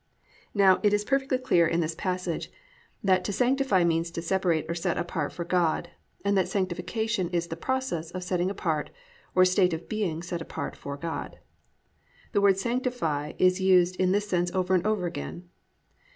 [0.29, 2.51] "+ Now it is perfectly clear in this passage
[3.03, 5.91] that to _sanctify means to separate or set apart for God,
[6.25, 8.89] and that Sanctification is the process of setting apart
[9.35, 11.35] or state of being set apart for God_.
[12.31, 15.47] The word Sanctify is used in this sense over and over again.